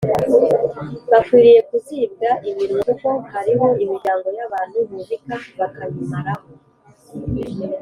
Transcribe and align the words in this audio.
bakwiriye 1.11 1.59
kuzibwa 1.69 2.29
iminwa 2.49 2.79
kuko 2.87 3.09
hariho 3.31 3.65
imiryango 3.83 4.27
y’abantu 4.37 4.77
bubika 4.89 5.35
bakayimaraho 5.57 6.47